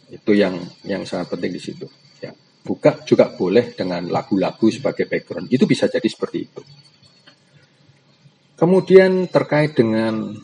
Itu 0.07 0.39
yang 0.39 0.63
yang 0.87 1.03
sangat 1.03 1.35
penting 1.35 1.51
di 1.51 1.63
situ 1.63 2.06
buka 2.67 3.07
juga 3.07 3.31
boleh 3.31 3.79
dengan 3.79 4.03
lagu-lagu 4.11 4.67
sebagai 4.67 5.07
background. 5.07 5.47
Itu 5.47 5.71
bisa 5.71 5.87
jadi 5.87 6.09
seperti 6.11 6.39
itu. 6.43 6.63
Kemudian 8.59 9.31
terkait 9.31 9.79
dengan 9.79 10.35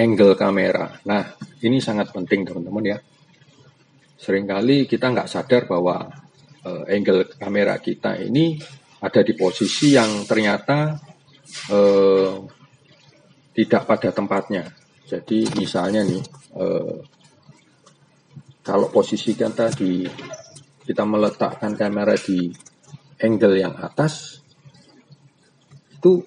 angle 0.00 0.32
kamera. 0.38 0.96
Nah, 1.04 1.36
ini 1.60 1.82
sangat 1.82 2.14
penting 2.16 2.48
teman-teman 2.48 2.96
ya. 2.96 2.98
Seringkali 4.16 4.88
kita 4.88 5.12
nggak 5.12 5.28
sadar 5.28 5.68
bahwa 5.68 6.08
uh, 6.64 6.84
angle 6.88 7.28
kamera 7.36 7.76
kita 7.82 8.16
ini 8.22 8.56
ada 9.02 9.20
di 9.20 9.36
posisi 9.36 9.92
yang 9.92 10.24
ternyata 10.24 10.96
uh, 11.68 12.32
tidak 13.52 13.82
pada 13.84 14.08
tempatnya. 14.14 14.64
Jadi 15.06 15.46
misalnya 15.58 16.02
nih, 16.02 16.22
uh, 16.56 16.96
kalau 18.66 18.90
posisi 18.90 19.34
kita 19.34 19.70
di 19.74 20.02
kita 20.86 21.02
meletakkan 21.02 21.74
kamera 21.74 22.14
di 22.14 22.54
angle 23.18 23.58
yang 23.58 23.74
atas 23.76 24.38
itu 25.90 26.22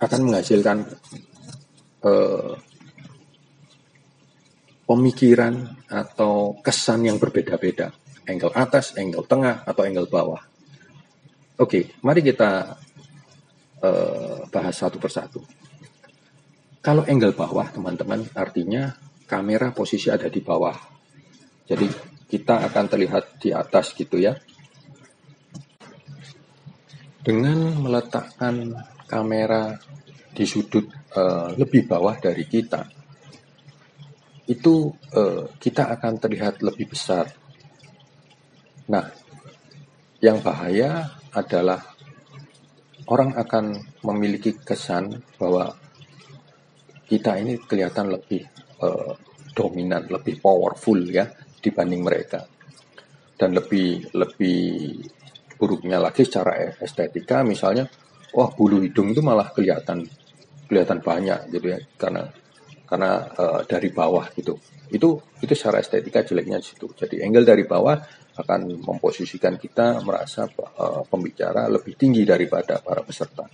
akan 0.00 0.20
menghasilkan 0.24 0.88
eh, 2.08 2.52
pemikiran 4.88 5.54
atau 5.92 6.56
kesan 6.64 7.08
yang 7.08 7.20
berbeda-beda 7.20 7.92
angle 8.28 8.52
atas, 8.56 8.96
angle 8.96 9.24
tengah 9.28 9.64
atau 9.64 9.82
angle 9.84 10.08
bawah. 10.08 10.40
Oke, 11.60 11.94
mari 12.02 12.20
kita 12.24 12.74
eh, 13.84 14.38
bahas 14.48 14.74
satu 14.74 14.96
persatu. 14.98 15.40
Kalau 16.84 17.04
angle 17.08 17.32
bawah, 17.32 17.64
teman-teman, 17.72 18.28
artinya 18.36 18.92
kamera 19.24 19.72
posisi 19.72 20.12
ada 20.12 20.28
di 20.28 20.40
bawah. 20.44 20.76
Jadi 21.64 21.88
kita 22.34 22.66
akan 22.66 22.90
terlihat 22.90 23.38
di 23.38 23.54
atas 23.54 23.94
gitu 23.94 24.18
ya. 24.18 24.34
Dengan 27.22 27.78
meletakkan 27.78 28.74
kamera 29.06 29.78
di 30.34 30.42
sudut 30.42 30.90
uh, 31.14 31.54
lebih 31.54 31.86
bawah 31.86 32.18
dari 32.18 32.42
kita, 32.50 32.90
itu 34.50 34.90
uh, 35.14 35.46
kita 35.62 35.94
akan 35.94 36.18
terlihat 36.18 36.58
lebih 36.58 36.90
besar. 36.90 37.30
Nah, 38.90 39.06
yang 40.18 40.42
bahaya 40.42 41.14
adalah 41.30 41.86
orang 43.06 43.38
akan 43.38 43.78
memiliki 44.02 44.58
kesan 44.58 45.22
bahwa 45.38 45.70
kita 47.06 47.38
ini 47.38 47.62
kelihatan 47.62 48.10
lebih 48.10 48.42
uh, 48.82 49.14
dominan, 49.54 50.10
lebih 50.10 50.42
powerful 50.42 50.98
ya 50.98 51.43
dibanding 51.64 52.04
mereka. 52.04 52.44
Dan 53.34 53.56
lebih 53.56 54.12
lebih 54.12 54.60
buruknya 55.56 55.96
lagi 55.96 56.28
secara 56.28 56.76
estetika 56.76 57.40
misalnya 57.40 57.88
wah 58.36 58.50
bulu 58.52 58.82
hidung 58.82 59.14
itu 59.14 59.22
malah 59.24 59.48
kelihatan 59.54 60.04
kelihatan 60.66 60.98
banyak 61.00 61.48
gitu 61.54 61.72
ya 61.72 61.78
karena 61.96 62.28
karena 62.84 63.10
uh, 63.40 63.60
dari 63.64 63.88
bawah 63.88 64.28
gitu. 64.36 64.60
Itu 64.92 65.16
itu 65.40 65.52
secara 65.56 65.80
estetika 65.80 66.20
jeleknya 66.22 66.60
di 66.60 66.66
situ. 66.68 66.86
Jadi 66.92 67.24
angle 67.24 67.48
dari 67.48 67.64
bawah 67.64 67.96
akan 68.34 68.60
memposisikan 68.82 69.56
kita 69.56 70.02
merasa 70.04 70.44
uh, 70.46 71.02
pembicara 71.06 71.70
lebih 71.70 71.96
tinggi 71.96 72.26
daripada 72.26 72.82
para 72.84 73.00
peserta. 73.00 73.46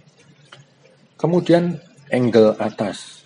Kemudian 1.21 1.77
angle 2.11 2.57
atas. 2.57 3.23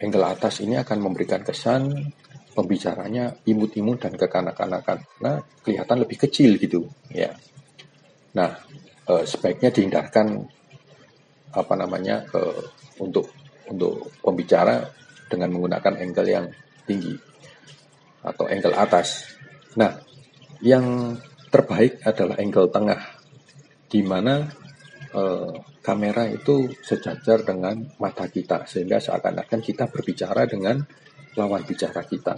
Angle 0.00 0.24
atas 0.24 0.64
ini 0.64 0.80
akan 0.80 0.98
memberikan 1.00 1.44
kesan 1.44 1.92
pembicaranya 2.60 3.32
imut-imut 3.48 4.04
dan 4.04 4.12
kekanak-kanakan. 4.20 5.00
Nah, 5.24 5.40
kelihatan 5.64 6.04
lebih 6.04 6.20
kecil 6.20 6.60
gitu, 6.60 6.84
ya. 7.08 7.32
Nah, 8.36 8.52
e, 9.08 9.24
sebaiknya 9.24 9.72
dihindarkan 9.72 10.44
apa 11.56 11.74
namanya 11.74 12.28
e, 12.28 12.40
untuk 13.00 13.32
untuk 13.72 14.12
pembicara 14.20 14.84
dengan 15.32 15.56
menggunakan 15.56 16.04
angle 16.04 16.28
yang 16.28 16.46
tinggi 16.84 17.16
atau 18.20 18.44
angle 18.44 18.76
atas. 18.76 19.24
Nah, 19.80 19.96
yang 20.60 21.16
terbaik 21.48 22.04
adalah 22.04 22.36
angle 22.36 22.68
tengah, 22.68 23.00
di 23.88 24.04
mana 24.04 24.44
e, 25.08 25.22
kamera 25.80 26.28
itu 26.28 26.68
sejajar 26.84 27.40
dengan 27.40 27.88
mata 27.96 28.28
kita, 28.28 28.68
sehingga 28.68 29.00
seakan-akan 29.00 29.64
kita 29.64 29.88
berbicara 29.88 30.44
dengan 30.44 30.76
lawan 31.40 31.64
bicara 31.64 32.04
kita. 32.04 32.36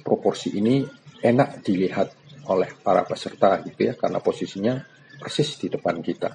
Proporsi 0.00 0.56
ini 0.56 0.80
enak 1.20 1.60
dilihat 1.60 2.08
oleh 2.48 2.70
para 2.80 3.02
peserta 3.02 3.58
gitu 3.60 3.90
ya 3.90 3.94
karena 3.98 4.22
posisinya 4.22 4.74
persis 5.20 5.58
di 5.60 5.68
depan 5.68 5.98
kita. 6.00 6.30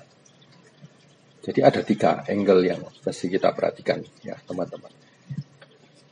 Jadi 1.41 1.59
ada 1.65 1.81
tiga 1.81 2.21
angle 2.29 2.61
yang 2.61 2.81
mesti 3.01 3.25
kita 3.25 3.49
perhatikan 3.55 3.97
ya 4.21 4.37
teman-teman. 4.45 4.93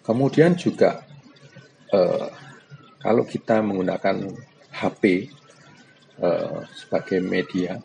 Kemudian 0.02 0.58
juga 0.58 1.06
eh, 1.94 2.28
kalau 2.98 3.24
kita 3.30 3.62
menggunakan 3.62 4.26
HP 4.74 5.04
eh, 6.18 6.60
sebagai 6.74 7.20
media 7.22 7.78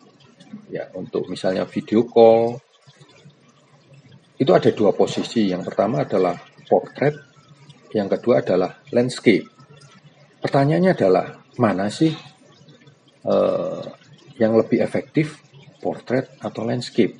ya 0.70 0.88
untuk 0.96 1.28
misalnya 1.28 1.68
video 1.68 2.06
call 2.08 2.56
itu 4.40 4.50
ada 4.50 4.70
dua 4.72 4.96
posisi. 4.96 5.52
Yang 5.52 5.68
pertama 5.68 6.08
adalah 6.08 6.38
portrait 6.64 7.33
yang 7.94 8.10
kedua 8.10 8.42
adalah 8.42 8.82
landscape. 8.90 9.46
Pertanyaannya 10.42 10.92
adalah 10.92 11.26
mana 11.56 11.86
sih 11.88 12.10
uh, 13.24 13.86
yang 14.36 14.58
lebih 14.58 14.82
efektif, 14.82 15.40
portrait 15.78 16.34
atau 16.42 16.66
landscape? 16.66 17.14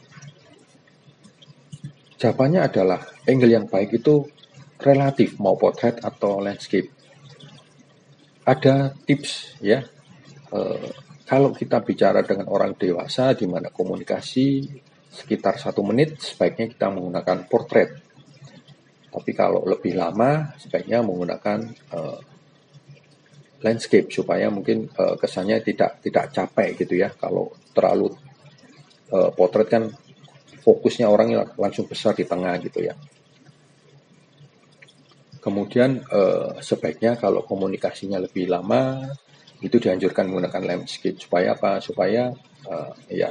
Jawabannya 2.19 2.61
adalah 2.67 3.01
angle 3.25 3.55
yang 3.55 3.67
baik 3.71 4.03
itu 4.03 4.27
relatif 4.83 5.39
mau 5.39 5.55
portrait 5.55 6.03
atau 6.03 6.43
landscape. 6.43 6.91
Ada 8.45 8.93
tips 9.07 9.63
ya. 9.63 9.87
Uh, 10.51 10.91
kalau 11.25 11.57
kita 11.57 11.81
bicara 11.81 12.21
dengan 12.21 12.53
orang 12.53 12.77
dewasa 12.77 13.33
di 13.33 13.49
mana 13.49 13.73
komunikasi 13.73 14.69
sekitar 15.09 15.57
satu 15.57 15.81
menit, 15.81 16.21
sebaiknya 16.21 16.69
kita 16.69 16.93
menggunakan 16.93 17.49
portrait. 17.49 17.95
Tapi 19.15 19.31
kalau 19.31 19.63
lebih 19.63 19.95
lama, 19.95 20.51
sebaiknya 20.59 20.99
menggunakan 21.07 21.63
uh, 21.95 22.19
landscape 23.63 24.11
supaya 24.11 24.51
mungkin 24.51 24.91
uh, 24.91 25.15
kesannya 25.15 25.63
tidak 25.63 26.03
tidak 26.03 26.35
capek 26.35 26.75
gitu 26.83 26.99
ya. 26.99 27.15
Kalau 27.15 27.55
terlalu 27.71 28.11
uh, 29.15 29.31
potret 29.31 29.71
kan 29.71 29.87
fokusnya 30.67 31.07
orang 31.07 31.47
langsung 31.55 31.87
besar 31.87 32.19
di 32.19 32.27
tengah 32.27 32.59
gitu 32.59 32.83
ya. 32.83 32.99
Kemudian 35.39 36.03
uh, 36.11 36.59
sebaiknya 36.59 37.15
kalau 37.15 37.47
komunikasinya 37.47 38.19
lebih 38.19 38.51
lama 38.51 38.99
itu 39.63 39.79
dianjurkan 39.79 40.27
menggunakan 40.27 40.75
landscape 40.75 41.23
supaya 41.23 41.55
apa? 41.55 41.79
Supaya 41.79 42.35
uh, 42.67 42.93
ya 43.07 43.31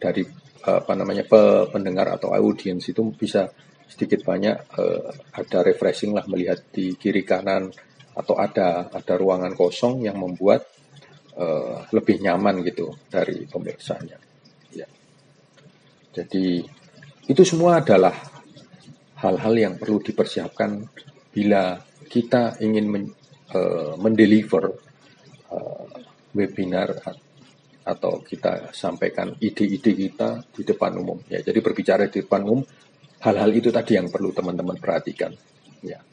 dari 0.00 0.24
apa 0.64 0.96
namanya 0.96 1.28
pendengar 1.68 2.08
atau 2.16 2.32
audiens 2.32 2.88
itu 2.88 3.04
bisa 3.12 3.52
sedikit 3.88 4.24
banyak 4.26 4.56
uh, 4.74 5.10
ada 5.34 5.58
refreshing 5.62 6.12
lah 6.16 6.24
melihat 6.26 6.60
di 6.72 6.96
kiri 6.98 7.22
kanan 7.22 7.70
atau 8.14 8.38
ada 8.38 8.88
ada 8.94 9.14
ruangan 9.18 9.52
kosong 9.58 10.06
yang 10.06 10.18
membuat 10.18 10.66
uh, 11.38 11.86
lebih 11.90 12.22
nyaman 12.22 12.62
gitu 12.62 12.94
dari 13.10 13.46
pemirsanya. 13.46 14.18
Ya. 14.74 14.86
Jadi 16.14 16.62
itu 17.26 17.42
semua 17.42 17.82
adalah 17.82 18.14
hal-hal 19.18 19.54
yang 19.56 19.74
perlu 19.80 20.04
dipersiapkan 20.04 20.84
bila 21.32 21.80
kita 22.06 22.60
ingin 22.62 22.86
men, 22.86 23.04
uh, 23.56 23.96
mendeliver 23.98 24.70
uh, 25.50 25.86
webinar 26.36 26.94
atau 27.84 28.24
kita 28.24 28.72
sampaikan 28.72 29.36
ide-ide 29.40 29.92
kita 29.92 30.40
di 30.52 30.62
depan 30.64 30.96
umum. 30.96 31.20
Ya, 31.28 31.44
jadi 31.44 31.60
berbicara 31.60 32.08
di 32.08 32.24
depan 32.24 32.42
umum, 32.44 32.64
hal-hal 33.24 33.50
itu 33.56 33.72
tadi 33.72 33.96
yang 33.96 34.12
perlu 34.12 34.36
teman-teman 34.36 34.76
perhatikan. 34.76 35.32
Ya. 35.80 36.04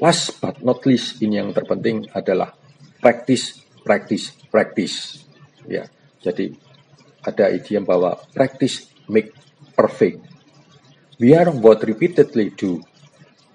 Last 0.00 0.40
but 0.40 0.64
not 0.64 0.80
least, 0.88 1.20
ini 1.20 1.38
yang 1.38 1.52
terpenting 1.52 2.08
adalah 2.16 2.56
practice, 2.98 3.60
practice, 3.84 4.32
practice. 4.48 5.20
Ya, 5.68 5.86
jadi 6.24 6.56
ada 7.22 7.52
idiom 7.52 7.84
bahwa 7.86 8.18
practice 8.32 8.88
make 9.06 9.30
perfect. 9.76 10.24
We 11.20 11.36
are 11.36 11.52
what 11.54 11.84
repeatedly 11.86 12.56
do. 12.56 12.82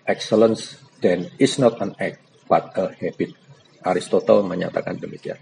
Excellence 0.07 0.79
then 1.03 1.33
is 1.35 1.59
not 1.59 1.83
an 1.83 1.97
act, 1.99 2.23
but 2.47 2.71
a 2.79 2.95
habit. 2.95 3.35
Aristotle 3.83 4.45
menyatakan 4.47 4.95
demikian. 4.95 5.35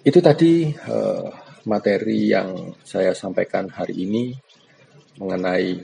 Itu 0.00 0.24
tadi 0.24 0.72
uh, 0.72 1.28
materi 1.68 2.32
yang 2.32 2.72
saya 2.82 3.12
sampaikan 3.12 3.68
hari 3.68 4.08
ini 4.08 4.32
mengenai 5.18 5.80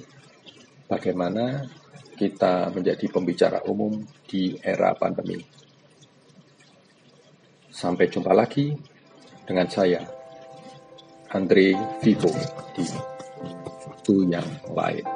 bagaimana 0.89 1.67
kita 2.19 2.73
menjadi 2.75 3.07
pembicara 3.13 3.63
umum 3.69 4.03
di 4.27 4.57
era 4.59 4.91
pandemi. 4.99 5.39
Sampai 7.71 8.11
jumpa 8.11 8.35
lagi 8.35 8.75
dengan 9.47 9.71
saya, 9.71 10.03
Andre 11.31 11.79
Vivo, 12.03 12.33
di 12.75 12.85
waktu 13.87 14.15
yang 14.35 14.49
lain. 14.75 15.07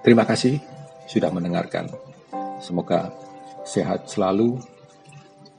Terima 0.00 0.24
kasih 0.24 0.56
sudah 1.04 1.28
mendengarkan. 1.28 1.90
Semoga 2.64 3.12
sehat 3.66 4.08
selalu, 4.08 4.56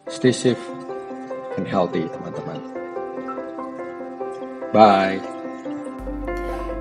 stay 0.10 0.34
safe, 0.34 0.64
and 1.60 1.70
healthy 1.70 2.08
teman-teman. 2.10 2.60
Bye. 4.74 5.37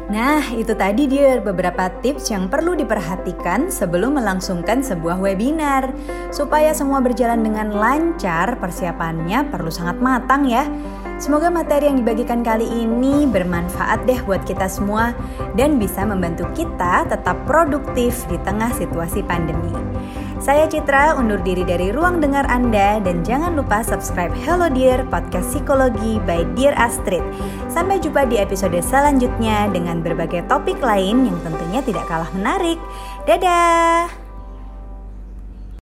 Nah, 0.07 0.38
itu 0.55 0.71
tadi 0.79 1.11
dia 1.11 1.42
beberapa 1.42 1.90
tips 1.99 2.31
yang 2.31 2.47
perlu 2.47 2.79
diperhatikan 2.79 3.66
sebelum 3.75 4.14
melangsungkan 4.14 4.79
sebuah 4.79 5.19
webinar. 5.19 5.90
Supaya 6.31 6.71
semua 6.71 7.03
berjalan 7.03 7.42
dengan 7.42 7.75
lancar, 7.75 8.55
persiapannya 8.62 9.51
perlu 9.51 9.66
sangat 9.66 9.99
matang 9.99 10.47
ya. 10.47 10.62
Semoga 11.19 11.51
materi 11.51 11.90
yang 11.90 11.99
dibagikan 11.99 12.45
kali 12.47 12.69
ini 12.69 13.27
bermanfaat 13.27 14.07
deh 14.07 14.21
buat 14.23 14.45
kita 14.47 14.69
semua 14.69 15.16
dan 15.59 15.81
bisa 15.81 16.05
membantu 16.05 16.47
kita 16.55 17.09
tetap 17.09 17.40
produktif 17.49 18.29
di 18.31 18.37
tengah 18.45 18.71
situasi 18.77 19.27
pandemi. 19.27 19.73
Saya 20.37 20.69
Citra, 20.69 21.16
undur 21.16 21.40
diri 21.40 21.64
dari 21.64 21.88
ruang 21.88 22.21
dengar 22.21 22.45
Anda 22.53 23.01
dan 23.01 23.25
jangan 23.25 23.57
lupa 23.57 23.81
subscribe 23.81 24.31
Hello 24.45 24.69
Dear 24.69 25.09
Podcast 25.09 25.57
Psikologi 25.57 26.21
by 26.29 26.45
Dear 26.53 26.77
Astrid. 26.77 27.25
Sampai 27.77 28.01
jumpa 28.01 28.25
di 28.25 28.41
episode 28.41 28.81
selanjutnya 28.81 29.69
dengan 29.69 30.01
berbagai 30.01 30.49
topik 30.49 30.81
lain 30.81 31.29
yang 31.29 31.37
tentunya 31.45 31.85
tidak 31.85 32.09
kalah 32.09 32.33
menarik. 32.33 32.81
Dadah! 33.29 34.26